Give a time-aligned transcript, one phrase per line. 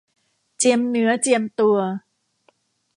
[0.57, 1.77] เจียมเนื้อเจียมตัว